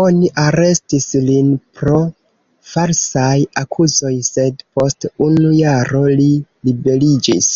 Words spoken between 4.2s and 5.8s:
sed post unu